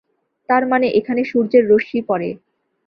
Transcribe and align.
তার 0.49 0.63
মানে 0.67 0.87
এখানে 0.91 1.21
সূর্যের 1.25 1.63
রশ্মি 1.69 2.01
পড়ে। 2.01 2.29